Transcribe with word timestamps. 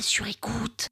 Sur 0.00 0.26
écoute. 0.26 0.88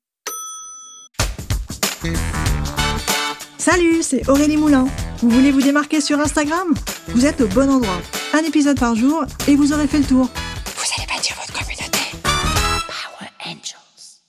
Salut, 3.59 4.03
c'est 4.03 4.29
Aurélie 4.29 4.57
Moulin. 4.57 4.87
Vous 5.19 5.31
voulez 5.31 5.51
vous 5.51 5.61
démarquer 5.63 6.01
sur 6.01 6.21
Instagram? 6.21 6.75
Vous 7.09 7.27
êtes 7.27 7.41
au 7.41 7.49
bon 7.49 7.71
endroit. 7.71 8.01
Un 8.33 8.41
épisode 8.41 8.79
par 8.79 8.95
jour 8.95 9.25
et 9.47 9.57
vous 9.57 9.73
aurez 9.73 9.87
fait 9.87 9.99
le 9.99 10.05
tour. 10.05 10.27
Vous 10.27 10.85
allez 10.97 11.07
bâtir 11.07 11.37
votre 11.37 11.53
communauté. 11.53 11.99
Power 12.23 13.31
Angels. 13.47 14.23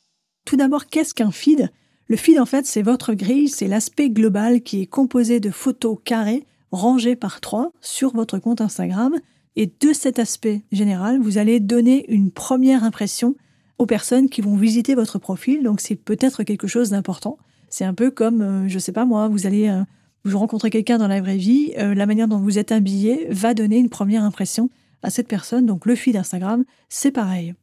Tout 0.45 0.55
d'abord, 0.55 0.87
qu'est-ce 0.87 1.13
qu'un 1.13 1.31
feed? 1.31 1.71
Le 2.07 2.17
feed, 2.17 2.39
en 2.39 2.45
fait, 2.45 2.65
c'est 2.65 2.81
votre 2.81 3.13
grille, 3.13 3.49
c'est 3.49 3.67
l'aspect 3.67 4.09
global 4.09 4.61
qui 4.61 4.81
est 4.81 4.87
composé 4.87 5.39
de 5.39 5.51
photos 5.51 5.97
carrées 6.03 6.45
rangées 6.71 7.15
par 7.15 7.41
trois 7.41 7.71
sur 7.81 8.13
votre 8.13 8.39
compte 8.39 8.61
Instagram. 8.61 9.15
Et 9.55 9.71
de 9.79 9.93
cet 9.93 10.19
aspect 10.19 10.63
général, 10.71 11.19
vous 11.19 11.37
allez 11.37 11.59
donner 11.59 12.05
une 12.11 12.29
première 12.29 12.83
impression 12.83 13.35
aux 13.77 13.85
personnes 13.85 14.29
qui 14.29 14.41
vont 14.41 14.55
visiter 14.55 14.95
votre 14.95 15.20
profil. 15.20 15.63
Donc 15.63 15.81
c'est 15.81 15.95
peut-être 15.95 16.43
quelque 16.43 16.68
chose 16.68 16.90
d'important. 16.90 17.37
C'est 17.70 17.85
un 17.85 17.93
peu 17.93 18.12
comme, 18.12 18.41
euh, 18.41 18.68
je 18.68 18.79
sais 18.79 18.91
pas 18.91 19.05
moi, 19.05 19.27
vous 19.27 19.48
allez 19.48 19.68
euh, 19.68 19.81
vous 20.23 20.40
rencontrer 20.40 20.70
quelqu'un 20.70 20.98
dans 20.98 21.07
la 21.07 21.21
vraie 21.21 21.37
vie, 21.37 21.73
euh, 21.77 21.93
la 21.93 22.05
manière 22.05 22.27
dont 22.27 22.37
vous 22.37 22.57
êtes 22.57 22.71
habillé 22.71 23.27
va 23.29 23.53
donner 23.53 23.77
une 23.77 23.90
première 23.90 24.23
impression 24.23 24.70
à 25.03 25.09
cette 25.09 25.27
personne. 25.27 25.65
Donc 25.65 25.85
le 25.85 25.96
feed 25.96 26.15
Instagram, 26.15 26.63
c'est 26.90 27.12
pareil. 27.12 27.53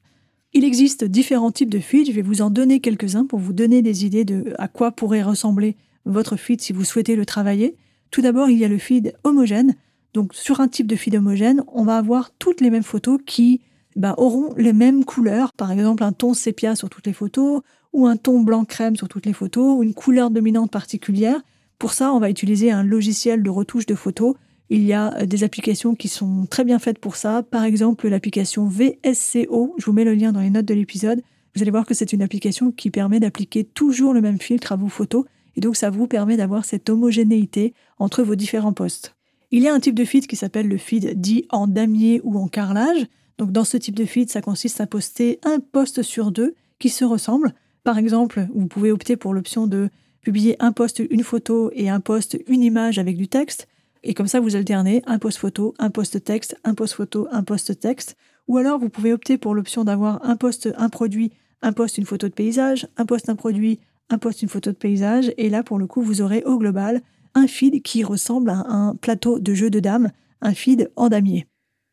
Il 0.54 0.64
existe 0.64 1.04
différents 1.04 1.50
types 1.50 1.70
de 1.70 1.78
feeds. 1.78 2.06
Je 2.06 2.12
vais 2.12 2.22
vous 2.22 2.42
en 2.42 2.50
donner 2.50 2.80
quelques-uns 2.80 3.24
pour 3.24 3.38
vous 3.38 3.54
donner 3.54 3.80
des 3.80 4.04
idées 4.04 4.24
de 4.24 4.52
à 4.58 4.68
quoi 4.68 4.92
pourrait 4.92 5.22
ressembler 5.22 5.76
votre 6.04 6.36
feed 6.36 6.60
si 6.60 6.72
vous 6.72 6.84
souhaitez 6.84 7.16
le 7.16 7.24
travailler. 7.24 7.76
Tout 8.10 8.20
d'abord, 8.20 8.50
il 8.50 8.58
y 8.58 8.64
a 8.64 8.68
le 8.68 8.78
feed 8.78 9.14
homogène. 9.24 9.74
Donc 10.12 10.34
sur 10.34 10.60
un 10.60 10.68
type 10.68 10.86
de 10.86 10.96
feed 10.96 11.16
homogène, 11.16 11.62
on 11.72 11.84
va 11.84 11.96
avoir 11.96 12.32
toutes 12.38 12.60
les 12.60 12.68
mêmes 12.68 12.82
photos 12.82 13.18
qui 13.24 13.62
bah, 13.96 14.14
auront 14.18 14.54
les 14.56 14.72
mêmes 14.72 15.04
couleurs, 15.04 15.52
par 15.52 15.72
exemple 15.72 16.02
un 16.02 16.12
ton 16.12 16.34
sépia 16.34 16.76
sur 16.76 16.90
toutes 16.90 17.06
les 17.06 17.12
photos, 17.12 17.62
ou 17.92 18.06
un 18.06 18.16
ton 18.16 18.40
blanc 18.40 18.64
crème 18.64 18.96
sur 18.96 19.08
toutes 19.08 19.26
les 19.26 19.32
photos, 19.32 19.76
ou 19.76 19.82
une 19.82 19.94
couleur 19.94 20.30
dominante 20.30 20.70
particulière. 20.70 21.40
Pour 21.78 21.92
ça, 21.92 22.12
on 22.12 22.20
va 22.20 22.30
utiliser 22.30 22.70
un 22.70 22.84
logiciel 22.84 23.42
de 23.42 23.50
retouche 23.50 23.86
de 23.86 23.94
photos. 23.94 24.34
Il 24.70 24.84
y 24.84 24.92
a 24.92 25.14
euh, 25.16 25.26
des 25.26 25.44
applications 25.44 25.94
qui 25.94 26.08
sont 26.08 26.46
très 26.48 26.64
bien 26.64 26.78
faites 26.78 26.98
pour 26.98 27.16
ça. 27.16 27.42
Par 27.42 27.64
exemple, 27.64 28.08
l'application 28.08 28.66
VSCO. 28.66 29.74
Je 29.76 29.84
vous 29.84 29.92
mets 29.92 30.04
le 30.04 30.14
lien 30.14 30.32
dans 30.32 30.40
les 30.40 30.50
notes 30.50 30.64
de 30.64 30.74
l'épisode. 30.74 31.22
Vous 31.54 31.60
allez 31.60 31.70
voir 31.70 31.84
que 31.84 31.92
c'est 31.92 32.12
une 32.12 32.22
application 32.22 32.70
qui 32.70 32.90
permet 32.90 33.20
d'appliquer 33.20 33.64
toujours 33.64 34.14
le 34.14 34.20
même 34.20 34.38
filtre 34.38 34.72
à 34.72 34.76
vos 34.76 34.88
photos. 34.88 35.24
Et 35.56 35.60
donc, 35.60 35.76
ça 35.76 35.90
vous 35.90 36.06
permet 36.06 36.36
d'avoir 36.36 36.64
cette 36.64 36.88
homogénéité 36.88 37.74
entre 37.98 38.22
vos 38.22 38.36
différents 38.36 38.72
posts. 38.72 39.14
Il 39.50 39.62
y 39.62 39.68
a 39.68 39.74
un 39.74 39.80
type 39.80 39.94
de 39.94 40.04
feed 40.04 40.26
qui 40.26 40.36
s'appelle 40.36 40.68
le 40.68 40.78
feed 40.78 41.20
dit 41.20 41.46
en 41.50 41.66
damier 41.66 42.22
ou 42.24 42.38
en 42.38 42.48
carrelage. 42.48 43.06
Donc 43.38 43.52
dans 43.52 43.64
ce 43.64 43.76
type 43.76 43.96
de 43.96 44.04
feed, 44.04 44.30
ça 44.30 44.42
consiste 44.42 44.80
à 44.80 44.86
poster 44.86 45.38
un 45.42 45.60
post 45.60 46.02
sur 46.02 46.32
deux 46.32 46.54
qui 46.78 46.88
se 46.88 47.04
ressemblent. 47.04 47.54
Par 47.84 47.98
exemple, 47.98 48.46
vous 48.54 48.66
pouvez 48.66 48.92
opter 48.92 49.16
pour 49.16 49.34
l'option 49.34 49.66
de 49.66 49.88
publier 50.20 50.56
un 50.60 50.72
post, 50.72 51.02
une 51.10 51.24
photo 51.24 51.70
et 51.74 51.88
un 51.88 52.00
post, 52.00 52.38
une 52.46 52.62
image 52.62 52.98
avec 52.98 53.16
du 53.16 53.28
texte. 53.28 53.68
Et 54.04 54.14
comme 54.14 54.26
ça, 54.26 54.40
vous 54.40 54.56
alternez 54.56 55.02
un 55.06 55.18
post 55.18 55.38
photo, 55.38 55.74
un 55.78 55.90
post 55.90 56.22
texte, 56.24 56.56
un 56.64 56.74
post 56.74 56.94
photo, 56.94 57.28
un 57.30 57.42
post 57.42 57.78
texte. 57.78 58.16
Ou 58.48 58.58
alors, 58.58 58.78
vous 58.78 58.88
pouvez 58.88 59.12
opter 59.12 59.38
pour 59.38 59.54
l'option 59.54 59.84
d'avoir 59.84 60.24
un 60.24 60.36
post, 60.36 60.68
un 60.76 60.88
produit, 60.88 61.32
un 61.60 61.72
post, 61.72 61.98
une 61.98 62.06
photo 62.06 62.28
de 62.28 62.34
paysage, 62.34 62.88
un 62.96 63.06
post, 63.06 63.28
un 63.28 63.36
produit, 63.36 63.80
un 64.10 64.18
post, 64.18 64.42
une 64.42 64.48
photo 64.48 64.70
de 64.70 64.76
paysage. 64.76 65.32
Et 65.36 65.48
là, 65.48 65.62
pour 65.62 65.78
le 65.78 65.86
coup, 65.86 66.02
vous 66.02 66.20
aurez 66.20 66.42
au 66.44 66.58
global 66.58 67.00
un 67.34 67.46
feed 67.46 67.82
qui 67.82 68.04
ressemble 68.04 68.50
à 68.50 68.64
un 68.68 68.94
plateau 68.94 69.38
de 69.38 69.54
jeu 69.54 69.70
de 69.70 69.80
dames, 69.80 70.10
un 70.40 70.54
feed 70.54 70.90
en 70.96 71.08
damier. 71.08 71.46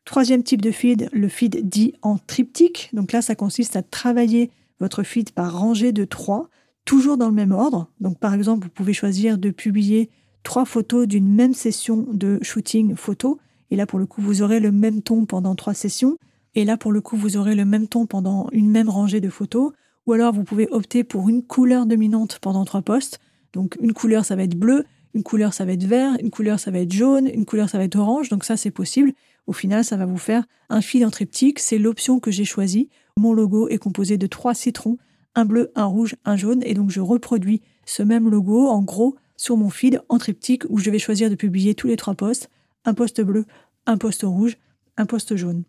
Troisième 0.09 0.41
type 0.41 0.63
de 0.63 0.71
feed, 0.71 1.07
le 1.13 1.27
feed 1.27 1.69
dit 1.69 1.93
en 2.01 2.17
triptyque. 2.17 2.89
Donc 2.93 3.11
là, 3.11 3.21
ça 3.21 3.35
consiste 3.35 3.75
à 3.75 3.83
travailler 3.83 4.49
votre 4.79 5.03
feed 5.03 5.29
par 5.29 5.55
rangée 5.55 5.91
de 5.91 6.03
trois, 6.03 6.49
toujours 6.83 7.15
dans 7.15 7.27
le 7.27 7.35
même 7.35 7.51
ordre. 7.51 7.91
Donc 7.99 8.17
par 8.17 8.33
exemple, 8.33 8.63
vous 8.63 8.71
pouvez 8.71 8.93
choisir 8.93 9.37
de 9.37 9.51
publier 9.51 10.09
trois 10.41 10.65
photos 10.65 11.05
d'une 11.05 11.31
même 11.31 11.53
session 11.53 12.07
de 12.11 12.39
shooting 12.41 12.95
photo. 12.95 13.37
Et 13.69 13.75
là, 13.75 13.85
pour 13.85 13.99
le 13.99 14.07
coup, 14.07 14.23
vous 14.23 14.41
aurez 14.41 14.59
le 14.59 14.71
même 14.71 15.03
ton 15.03 15.25
pendant 15.25 15.53
trois 15.53 15.75
sessions. 15.75 16.17
Et 16.55 16.65
là, 16.65 16.75
pour 16.75 16.91
le 16.91 17.01
coup, 17.01 17.15
vous 17.15 17.37
aurez 17.37 17.53
le 17.53 17.65
même 17.65 17.87
ton 17.87 18.07
pendant 18.07 18.49
une 18.51 18.71
même 18.71 18.89
rangée 18.89 19.21
de 19.21 19.29
photos. 19.29 19.73
Ou 20.07 20.13
alors, 20.13 20.33
vous 20.33 20.43
pouvez 20.43 20.67
opter 20.71 21.03
pour 21.03 21.29
une 21.29 21.43
couleur 21.43 21.85
dominante 21.85 22.39
pendant 22.41 22.65
trois 22.65 22.81
postes. 22.81 23.19
Donc 23.53 23.77
une 23.79 23.93
couleur, 23.93 24.25
ça 24.25 24.35
va 24.35 24.41
être 24.41 24.57
bleu, 24.57 24.85
une 25.13 25.23
couleur, 25.23 25.53
ça 25.53 25.65
va 25.65 25.73
être 25.73 25.83
vert, 25.83 26.15
une 26.21 26.29
couleur, 26.29 26.59
ça 26.59 26.71
va 26.71 26.79
être 26.79 26.91
jaune, 26.91 27.27
une 27.27 27.45
couleur, 27.45 27.69
ça 27.69 27.77
va 27.77 27.83
être 27.83 27.95
orange. 27.95 28.29
Donc 28.29 28.43
ça, 28.43 28.57
c'est 28.57 28.71
possible. 28.71 29.13
Au 29.47 29.53
final, 29.53 29.83
ça 29.83 29.97
va 29.97 30.05
vous 30.05 30.17
faire 30.17 30.45
un 30.69 30.81
fil 30.81 31.05
en 31.05 31.09
triptyque. 31.09 31.59
C'est 31.59 31.79
l'option 31.79 32.19
que 32.19 32.31
j'ai 32.31 32.45
choisie. 32.45 32.89
Mon 33.17 33.33
logo 33.33 33.67
est 33.67 33.77
composé 33.77 34.17
de 34.17 34.27
trois 34.27 34.53
citrons, 34.53 34.97
un 35.35 35.45
bleu, 35.45 35.71
un 35.75 35.85
rouge, 35.85 36.15
un 36.25 36.35
jaune. 36.35 36.61
Et 36.63 36.73
donc, 36.73 36.91
je 36.91 37.01
reproduis 37.01 37.61
ce 37.85 38.03
même 38.03 38.29
logo, 38.29 38.67
en 38.67 38.83
gros, 38.83 39.15
sur 39.35 39.57
mon 39.57 39.69
feed 39.69 40.01
en 40.09 40.17
triptyque 40.17 40.63
où 40.69 40.77
je 40.77 40.91
vais 40.91 40.99
choisir 40.99 41.29
de 41.29 41.35
publier 41.35 41.73
tous 41.73 41.87
les 41.87 41.95
trois 41.95 42.13
postes. 42.13 42.49
Un 42.85 42.93
poste 42.93 43.21
bleu, 43.21 43.45
un 43.85 43.97
poste 43.97 44.23
rouge, 44.23 44.57
un 44.97 45.05
poste 45.05 45.35
jaune. 45.35 45.63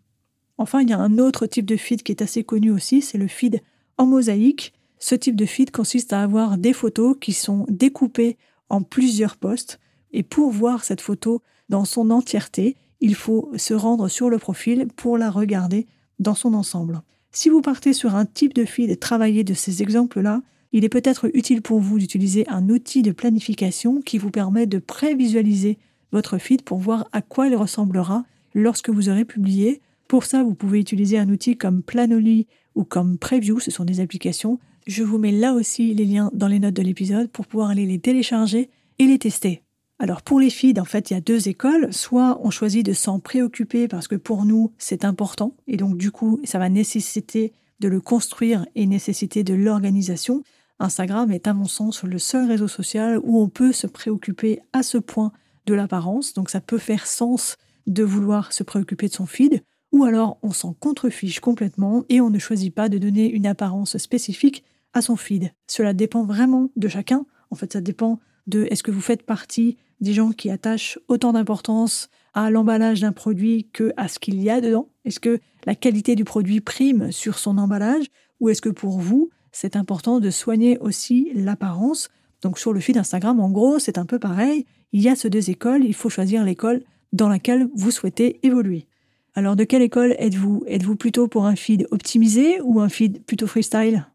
Enfin, 0.57 0.81
il 0.81 0.89
y 0.89 0.93
a 0.93 0.99
un 0.99 1.17
autre 1.17 1.47
type 1.47 1.65
de 1.65 1.75
feed 1.75 2.03
qui 2.03 2.11
est 2.11 2.21
assez 2.21 2.43
connu 2.43 2.69
aussi, 2.69 3.01
c'est 3.01 3.17
le 3.17 3.27
feed 3.27 3.61
en 3.97 4.05
mosaïque. 4.05 4.73
Ce 4.99 5.15
type 5.15 5.35
de 5.35 5.47
feed 5.47 5.71
consiste 5.71 6.13
à 6.13 6.21
avoir 6.21 6.59
des 6.59 6.73
photos 6.73 7.15
qui 7.19 7.33
sont 7.33 7.65
découpées 7.67 8.37
en 8.71 8.81
plusieurs 8.81 9.37
postes. 9.37 9.79
Et 10.13 10.23
pour 10.23 10.51
voir 10.51 10.83
cette 10.83 11.01
photo 11.01 11.41
dans 11.69 11.85
son 11.85 12.09
entièreté, 12.09 12.75
il 12.99 13.15
faut 13.15 13.51
se 13.55 13.73
rendre 13.73 14.07
sur 14.07 14.29
le 14.29 14.37
profil 14.37 14.87
pour 14.95 15.17
la 15.17 15.29
regarder 15.29 15.87
dans 16.19 16.35
son 16.35 16.53
ensemble. 16.53 17.01
Si 17.31 17.49
vous 17.49 17.61
partez 17.61 17.93
sur 17.93 18.15
un 18.15 18.25
type 18.25 18.53
de 18.53 18.65
feed 18.65 18.89
et 18.89 18.97
travaillez 18.97 19.43
de 19.43 19.53
ces 19.53 19.81
exemples-là, 19.81 20.41
il 20.73 20.85
est 20.85 20.89
peut-être 20.89 21.29
utile 21.33 21.61
pour 21.61 21.79
vous 21.79 21.99
d'utiliser 21.99 22.47
un 22.47 22.69
outil 22.69 23.01
de 23.01 23.11
planification 23.11 24.01
qui 24.01 24.17
vous 24.17 24.31
permet 24.31 24.67
de 24.67 24.79
prévisualiser 24.79 25.77
votre 26.11 26.37
feed 26.37 26.61
pour 26.61 26.77
voir 26.77 27.07
à 27.11 27.21
quoi 27.21 27.47
il 27.47 27.55
ressemblera 27.55 28.25
lorsque 28.53 28.89
vous 28.89 29.09
aurez 29.09 29.25
publié. 29.25 29.81
Pour 30.07 30.25
ça, 30.25 30.43
vous 30.43 30.53
pouvez 30.53 30.79
utiliser 30.79 31.17
un 31.17 31.29
outil 31.29 31.57
comme 31.57 31.83
Planoly 31.83 32.47
ou 32.75 32.83
comme 32.83 33.17
Preview, 33.17 33.59
ce 33.59 33.71
sont 33.71 33.85
des 33.85 33.99
applications. 33.99 34.59
Je 34.93 35.03
vous 35.03 35.17
mets 35.17 35.31
là 35.31 35.53
aussi 35.53 35.93
les 35.93 36.03
liens 36.03 36.29
dans 36.33 36.49
les 36.49 36.59
notes 36.59 36.73
de 36.73 36.81
l'épisode 36.81 37.29
pour 37.29 37.47
pouvoir 37.47 37.69
aller 37.69 37.85
les 37.85 37.99
télécharger 37.99 38.69
et 38.99 39.05
les 39.05 39.19
tester. 39.19 39.63
Alors 39.99 40.21
pour 40.21 40.37
les 40.37 40.49
feeds, 40.49 40.81
en 40.81 40.83
fait, 40.83 41.09
il 41.09 41.13
y 41.13 41.15
a 41.15 41.21
deux 41.21 41.47
écoles. 41.47 41.93
Soit 41.93 42.41
on 42.43 42.49
choisit 42.49 42.85
de 42.85 42.91
s'en 42.91 43.21
préoccuper 43.21 43.87
parce 43.87 44.09
que 44.09 44.17
pour 44.17 44.43
nous, 44.43 44.73
c'est 44.77 45.05
important, 45.05 45.55
et 45.65 45.77
donc 45.77 45.95
du 45.95 46.11
coup, 46.11 46.41
ça 46.43 46.59
va 46.59 46.67
nécessiter 46.67 47.53
de 47.79 47.87
le 47.87 48.01
construire 48.01 48.65
et 48.75 48.85
nécessiter 48.85 49.45
de 49.45 49.53
l'organisation. 49.53 50.43
Instagram 50.77 51.31
est 51.31 51.47
à 51.47 51.53
mon 51.53 51.69
sens 51.69 52.03
le 52.03 52.19
seul 52.19 52.49
réseau 52.49 52.67
social 52.67 53.17
où 53.23 53.41
on 53.41 53.47
peut 53.47 53.71
se 53.71 53.87
préoccuper 53.87 54.59
à 54.73 54.83
ce 54.83 54.97
point 54.97 55.31
de 55.67 55.73
l'apparence, 55.73 56.33
donc 56.33 56.49
ça 56.49 56.59
peut 56.59 56.79
faire 56.79 57.07
sens 57.07 57.55
de 57.87 58.03
vouloir 58.03 58.51
se 58.51 58.63
préoccuper 58.63 59.07
de 59.07 59.13
son 59.13 59.25
feed, 59.25 59.63
ou 59.93 60.03
alors 60.03 60.37
on 60.43 60.51
s'en 60.51 60.73
contrefiche 60.73 61.39
complètement 61.39 62.03
et 62.09 62.19
on 62.19 62.29
ne 62.29 62.39
choisit 62.39 62.75
pas 62.75 62.89
de 62.89 62.97
donner 62.97 63.31
une 63.31 63.47
apparence 63.47 63.97
spécifique 63.97 64.65
à 64.93 65.01
son 65.01 65.15
feed. 65.15 65.53
Cela 65.67 65.93
dépend 65.93 66.23
vraiment 66.23 66.69
de 66.75 66.87
chacun. 66.87 67.25
En 67.49 67.55
fait, 67.55 67.73
ça 67.73 67.81
dépend 67.81 68.19
de 68.47 68.67
est-ce 68.69 68.83
que 68.83 68.91
vous 68.91 69.01
faites 69.01 69.23
partie 69.23 69.77
des 69.99 70.13
gens 70.13 70.31
qui 70.31 70.49
attachent 70.49 70.99
autant 71.07 71.33
d'importance 71.33 72.09
à 72.33 72.49
l'emballage 72.49 73.01
d'un 73.01 73.11
produit 73.11 73.69
que 73.73 73.93
à 73.97 74.07
ce 74.07 74.19
qu'il 74.19 74.41
y 74.41 74.49
a 74.49 74.61
dedans 74.61 74.89
Est-ce 75.05 75.19
que 75.19 75.39
la 75.65 75.75
qualité 75.75 76.15
du 76.15 76.23
produit 76.23 76.61
prime 76.61 77.11
sur 77.11 77.37
son 77.37 77.57
emballage 77.57 78.05
ou 78.39 78.49
est-ce 78.49 78.61
que 78.61 78.69
pour 78.69 78.99
vous, 78.99 79.29
c'est 79.51 79.75
important 79.75 80.19
de 80.19 80.29
soigner 80.29 80.77
aussi 80.79 81.31
l'apparence? 81.35 82.09
Donc 82.41 82.57
sur 82.57 82.73
le 82.73 82.79
fil 82.79 82.95
d'Instagram, 82.95 83.39
en 83.39 83.51
gros, 83.51 83.77
c'est 83.77 83.97
un 83.97 84.05
peu 84.05 84.17
pareil. 84.17 84.65
Il 84.93 85.01
y 85.01 85.09
a 85.09 85.15
ces 85.15 85.29
deux 85.29 85.49
écoles, 85.49 85.85
il 85.85 85.93
faut 85.93 86.09
choisir 86.09 86.43
l'école 86.43 86.81
dans 87.13 87.29
laquelle 87.29 87.67
vous 87.75 87.91
souhaitez 87.91 88.39
évoluer. 88.45 88.87
Alors 89.35 89.55
de 89.55 89.63
quelle 89.63 89.81
école 89.81 90.15
êtes-vous? 90.17 90.63
Êtes-vous 90.67 90.95
plutôt 90.95 91.27
pour 91.27 91.45
un 91.45 91.55
feed 91.55 91.87
optimisé 91.91 92.59
ou 92.61 92.81
un 92.81 92.89
feed 92.89 93.23
plutôt 93.23 93.47
freestyle? 93.47 94.10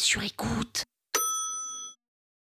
Sur 0.00 0.22
écoute. 0.22 0.84